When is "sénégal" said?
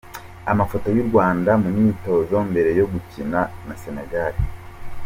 3.81-4.35